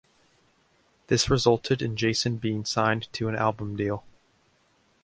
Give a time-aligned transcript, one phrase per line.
[1.09, 4.03] This resulted in Jason being signed to an album deal.